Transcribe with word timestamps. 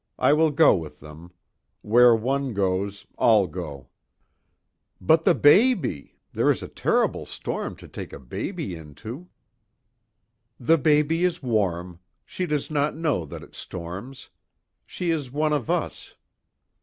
I 0.17 0.33
will 0.33 0.49
go 0.49 0.75
with 0.75 0.99
them. 0.99 1.31
Where 1.83 2.15
one 2.15 2.55
goes, 2.55 3.05
all 3.19 3.45
go." 3.45 3.89
"But 4.99 5.25
the 5.25 5.35
baby! 5.35 6.15
This 6.33 6.57
is 6.57 6.63
a 6.63 6.67
terrible 6.69 7.27
storm 7.27 7.75
to 7.75 7.87
take 7.87 8.11
a 8.11 8.17
baby 8.19 8.73
into." 8.75 9.29
"The 10.59 10.79
baby 10.79 11.23
is 11.23 11.43
warm. 11.43 11.99
She 12.25 12.47
does 12.47 12.71
not 12.71 12.95
know 12.95 13.25
that 13.25 13.43
it 13.43 13.53
storms. 13.53 14.29
She 14.87 15.11
is 15.11 15.31
one 15.31 15.53
of 15.53 15.69
us. 15.69 16.15